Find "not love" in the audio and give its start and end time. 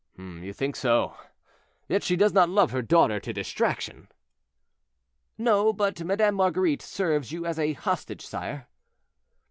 2.33-2.71